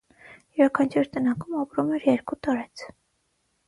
[0.59, 2.89] Յուրաքանչյուր տնակում ապրում էր երկու տարեց։